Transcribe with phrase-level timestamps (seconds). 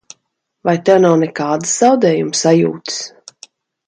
[0.69, 2.99] Vai tev nav nekādas zaudējuma sajūtas?